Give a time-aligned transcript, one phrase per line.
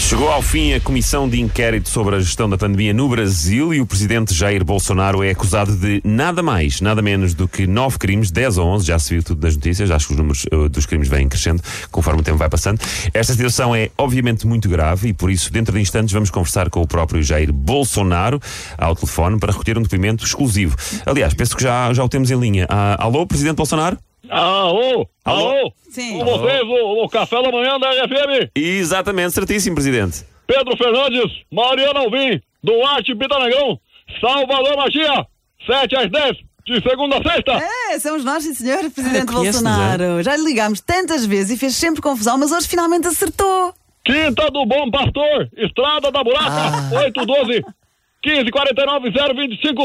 [0.00, 3.80] Chegou ao fim a comissão de inquérito sobre a gestão da pandemia no Brasil e
[3.80, 8.30] o presidente Jair Bolsonaro é acusado de nada mais, nada menos do que nove crimes,
[8.30, 10.86] 10 ou 11, já se viu tudo nas notícias, acho que os números uh, dos
[10.86, 11.62] crimes vêm crescendo
[11.92, 12.80] conforme o tempo vai passando.
[13.14, 16.80] Esta situação é obviamente muito grave e por isso, dentro de instantes, vamos conversar com
[16.80, 18.40] o próprio Jair Bolsonaro
[18.78, 20.76] ao telefone para recolher um depoimento exclusivo.
[21.06, 22.66] Aliás, penso que já, já o temos em linha.
[22.68, 23.96] Ah, alô, presidente Bolsonaro?
[24.28, 25.08] Alô?
[25.24, 25.48] Alô?
[25.50, 25.72] Alô?
[25.90, 26.18] Sim.
[26.18, 28.50] Com vocês, o, o café da manhã da RFM.
[28.54, 30.24] Exatamente, certíssimo, presidente.
[30.46, 33.78] Pedro Fernandes, Mariana Alvim, Duarte Pitanegrão,
[34.20, 35.26] Salvador Magia,
[35.66, 37.52] 7 às 10, de segunda a sexta.
[37.92, 40.22] É, somos nós, sim, senhor, Presidente Ah, Bolsonaro.
[40.22, 43.74] Já lhe ligámos tantas vezes e fez sempre confusão, mas hoje finalmente acertou.
[44.04, 47.62] Quinta do Bom Pastor, Estrada da Buraca, 812
[48.24, 49.84] 1549 025,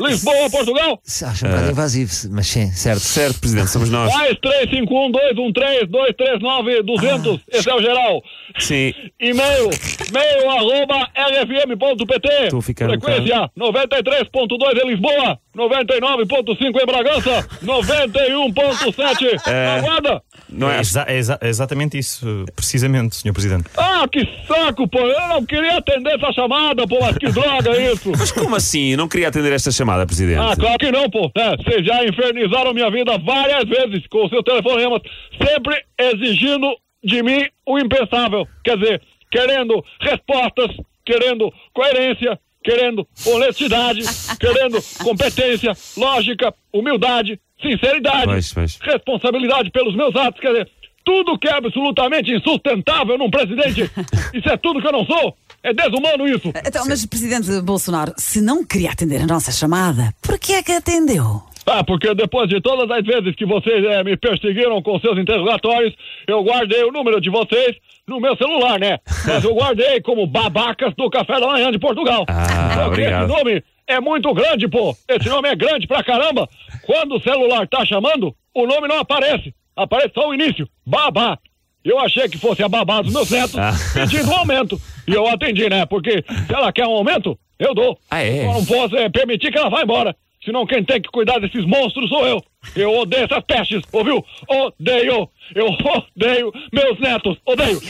[0.00, 1.00] Lisboa, Portugal.
[1.04, 3.00] Se Acha um bocado invasivo, mas sim, certo.
[3.00, 4.12] Certo, presidente, somos nós.
[4.12, 8.22] Mais 351 213 239 200, esse é o geral.
[8.58, 8.92] Sim.
[9.20, 9.70] E-mail,
[10.12, 12.28] mail arroba rfm.pt.
[12.44, 19.66] Estou a ficar um Frequência 93.2 em Lisboa, 99.5 em Bragança, 91.7 É.
[19.66, 20.22] na Guarda.
[20.48, 20.80] Não é?
[20.80, 23.32] Exa- exa- exatamente isso, precisamente, Sr.
[23.32, 23.64] Presidente.
[23.76, 24.98] Ah, que saco, pô.
[25.00, 28.12] Eu não queria atender essa chamada, pô, mas que droga é isso.
[28.16, 28.92] Mas como assim?
[28.92, 30.38] Eu não queria atender esta chamada, presidente.
[30.38, 31.30] Ah, claro que não, pô.
[31.36, 35.00] É, vocês já infernizaram minha vida várias vezes com seus telefonemas,
[35.44, 36.68] sempre exigindo
[37.02, 38.46] de mim o impensável.
[38.64, 40.70] Quer dizer, querendo respostas,
[41.04, 44.00] querendo coerência, querendo honestidade,
[44.40, 48.78] querendo competência, lógica, humildade, sinceridade, Pois, pois.
[48.82, 50.40] responsabilidade pelos meus atos.
[50.40, 50.70] Quer dizer,
[51.04, 53.88] tudo que é absolutamente insustentável num presidente.
[54.34, 55.36] Isso é tudo que eu não sou.
[55.62, 56.48] É desumano isso.
[56.64, 60.70] Então, mas Presidente Bolsonaro, se não queria atender a nossa chamada, por que é que
[60.70, 61.42] atendeu?
[61.66, 65.92] Ah, porque depois de todas as vezes que vocês eh, me perseguiram com seus interrogatórios,
[66.28, 67.74] eu guardei o número de vocês
[68.06, 69.00] no meu celular, né?
[69.26, 72.24] Mas eu guardei como babacas do café da manhã de Portugal.
[72.28, 73.24] Ah, Porque obrigado.
[73.30, 74.96] Esse nome é muito grande, pô.
[75.08, 76.48] Esse nome é grande pra caramba.
[76.84, 79.54] Quando o celular tá chamando, o nome não aparece.
[79.76, 80.68] Aparece só o início.
[80.86, 81.38] Babá.
[81.84, 83.72] Eu achei que fosse a babá dos meus netos Ah.
[83.94, 84.80] pedindo um aumento.
[85.06, 85.86] E eu atendi, né?
[85.86, 87.96] Porque se ela quer um aumento, eu dou.
[88.10, 88.44] Ah, é?
[88.44, 90.16] Só não posso é, permitir que ela vá embora.
[90.44, 92.42] Senão quem tem que cuidar desses monstros sou eu.
[92.74, 94.24] Eu odeio essas pestes, ouviu?
[94.48, 95.28] Odeio.
[95.54, 97.38] Eu odeio meus netos.
[97.44, 97.80] Odeio.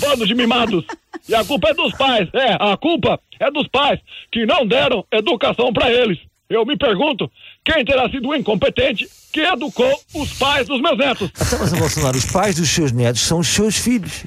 [0.00, 0.84] Bando de mimados.
[1.28, 2.28] E a culpa é dos pais.
[2.34, 4.00] É, a culpa é dos pais
[4.30, 6.18] que não deram educação pra eles.
[6.48, 7.30] Eu me pergunto,
[7.64, 11.30] quem terá sido o incompetente que educou os pais dos meus netos?
[11.34, 14.24] Então, mas, Bolsonaro, os pais dos seus netos são os seus filhos.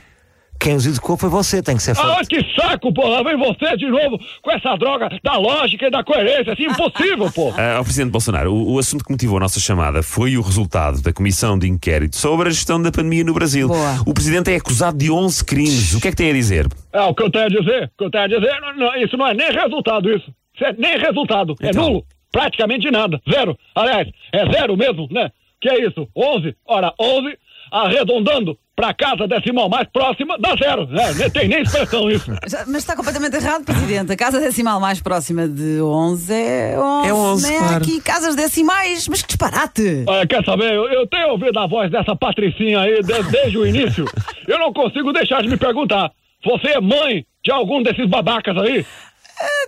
[0.60, 2.28] Quem os educou foi você, tem que ser Ah, forte.
[2.30, 3.08] que saco, pô!
[3.08, 6.54] Lá vem você de novo com essa droga da lógica e da coerência.
[6.54, 7.54] Assim, impossível, pô!
[7.58, 11.02] Ah, ao Presidente Bolsonaro, o, o assunto que motivou a nossa chamada foi o resultado
[11.02, 13.68] da comissão de inquérito sobre a gestão da pandemia no Brasil.
[13.68, 14.02] Boa.
[14.06, 15.94] O Presidente é acusado de 11 crimes.
[15.96, 16.68] O que é que tem a dizer?
[16.94, 18.96] É, o que eu tenho a dizer, o que eu tenho a dizer, não, não,
[18.98, 20.32] isso não é nem resultado, isso.
[20.56, 21.56] Isso é nem resultado.
[21.62, 21.88] É Então.
[21.88, 22.06] nulo.
[22.32, 23.22] Praticamente nada.
[23.32, 23.58] Zero.
[23.76, 25.32] Aliás, é zero mesmo, né?
[25.62, 26.08] Que é isso?
[26.16, 26.56] 11?
[26.68, 27.36] Ora, 11,
[27.72, 30.86] arredondando pra casa decimal mais próxima, dá zero.
[30.88, 31.14] Né?
[31.16, 32.32] Nem tem nem expressão isso.
[32.68, 34.12] Mas está completamente errado, Presidente.
[34.12, 37.08] A casa decimal mais próxima de 11 é 11.
[37.10, 37.58] É 11, né?
[37.58, 37.76] Claro.
[37.78, 40.04] aqui casas decimais, mas que disparate!
[40.08, 40.74] Olha, quer saber?
[40.74, 44.06] Eu, eu tenho ouvido a voz dessa patricinha aí de- desde o início.
[44.48, 46.12] Eu não consigo deixar de me perguntar.
[46.46, 48.86] Você é mãe de algum desses babacas aí?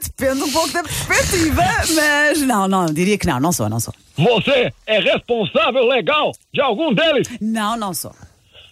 [0.02, 1.64] Depende um pouco da perspectiva,
[1.96, 3.94] mas não, não, diria que não, não sou, não sou.
[4.18, 7.28] Você é responsável legal de algum deles?
[7.40, 8.14] Não, não sou.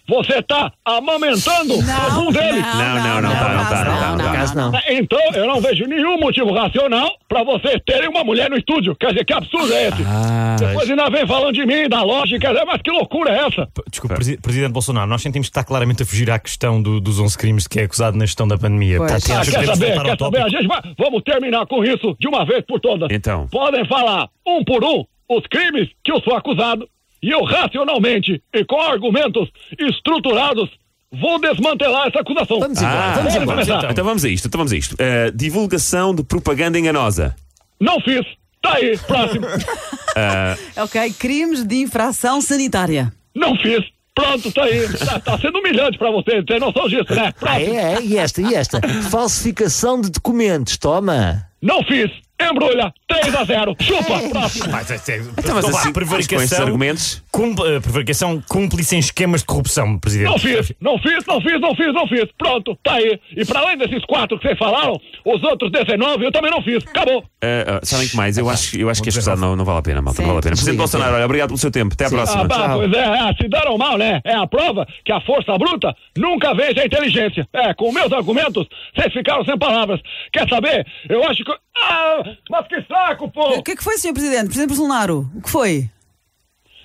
[0.08, 2.62] Você tá amamentando Não, algum deles?
[2.62, 4.32] não, Não, não, não tá, não tá, não tá, não tá.
[4.32, 4.72] Caso não.
[4.88, 8.96] Então, eu não vejo nenhum motivo racional pra vocês terem uma mulher no estúdio.
[8.96, 10.02] Quer dizer, que absurdo é esse?
[10.06, 13.46] Ah, Depois ainda vem falando de mim, da lógica, quer dizer, mas que loucura é
[13.46, 13.68] essa?
[13.90, 17.20] Desculpe, Presi- Presidente Bolsonaro, nós sentimos que está claramente a fugir à questão do- dos
[17.20, 18.98] 11 crimes de que é acusado na gestão da pandemia.
[18.98, 19.10] Pois.
[19.12, 20.42] Portanto, Ah, acho que quer saber, quer saber?
[20.42, 23.08] A gente vai, vamos terminar com isso de uma vez por todas.
[23.10, 23.46] Então.
[23.48, 26.88] Podem falar um por um os crimes que eu sou acusado
[27.22, 29.48] e eu racionalmente e com argumentos
[29.78, 30.68] estruturados
[31.12, 32.60] vou desmantelar essa acusação.
[32.60, 33.64] Vamos embora, Ah, vamos embora.
[33.64, 33.90] começar.
[33.90, 34.96] Então vamos a isto, então vamos a isto.
[35.00, 37.34] Ah, divulgação de propaganda enganosa.
[37.80, 38.24] Não fiz.
[38.60, 39.46] Tá aí, próximo.
[40.82, 43.12] Ok, crimes de infração sanitária.
[43.34, 43.84] Não fiz.
[44.14, 44.80] Pronto, tá aí.
[44.98, 47.32] Tá, tá sendo humilhante pra você, tem noção disso, né?
[47.40, 48.80] Ah, é, é, e esta, e esta?
[49.10, 51.46] Falsificação de documentos, toma.
[51.62, 52.10] Não fiz.
[52.40, 53.76] Embrulha, 3 a 0.
[53.80, 54.70] Chupa, próximo.
[54.70, 57.22] Mas, é, é, Então, mas assim, com esses prevaricação, argumentos.
[57.32, 60.30] cum- eh, prevaricação cúmplice em esquemas de corrupção, Presidente.
[60.30, 62.24] Não fiz, não fiz, não fiz, não fiz, não fiz.
[62.38, 63.18] Pronto, tá aí.
[63.36, 66.84] E para além desses quatro que vocês falaram, os outros 19 eu também não fiz.
[66.86, 67.24] Acabou.
[67.42, 68.36] Ah, ah, sabem que mais?
[68.38, 70.22] Eu acho, eu acho que este não, não vale a pena, malta.
[70.22, 70.34] Não Sim.
[70.34, 70.54] vale a pena.
[70.54, 71.94] Presidente Bolsonaro, olha, obrigado pelo seu tempo.
[71.94, 72.44] Até à próxima.
[72.44, 72.78] Ah, Tchau.
[72.78, 72.98] pois é,
[73.28, 74.20] é, se deram mal, né?
[74.24, 77.46] É a prova que a força bruta nunca vence a inteligência.
[77.52, 80.00] É, com meus argumentos, vocês ficaram sem palavras.
[80.32, 80.86] Quer saber?
[81.08, 81.52] Eu acho que.
[81.80, 83.58] Ah, mas que saco, pô!
[83.58, 84.12] O que é que foi, Sr.
[84.12, 84.46] Presidente?
[84.46, 85.88] Presidente Bolsonaro, o que foi?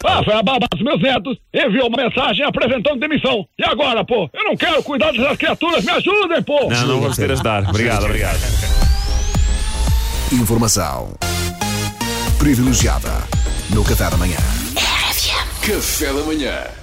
[0.06, 1.38] Ah, foi a babá dos meus netos.
[1.54, 3.48] Enviou uma mensagem apresentando demissão.
[3.58, 4.30] E agora, pô?
[4.34, 5.84] Eu não quero cuidar dessas criaturas.
[5.84, 6.70] Me ajudem, pô!
[6.70, 7.70] Não, não vamos ter ajudar.
[7.70, 8.40] Obrigado, obrigado.
[10.34, 11.14] Informação
[12.38, 13.10] privilegiada
[13.70, 14.38] no Café da Manhã.
[15.66, 16.83] Café da Manhã.